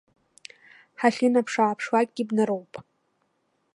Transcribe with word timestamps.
Ҳахьынаԥшы-ааԥшлакгьы 0.99 2.23
бнароуп. 2.29 2.73